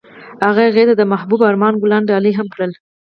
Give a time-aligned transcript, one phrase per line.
[0.45, 2.71] هغه هغې ته د محبوب آرمان ګلان ډالۍ هم کړل.